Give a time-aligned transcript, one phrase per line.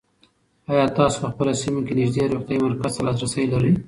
[0.71, 3.71] آیا تاسو په خپله سیمه کې نږدې روغتیایي مرکز ته لاسرسی لرئ؟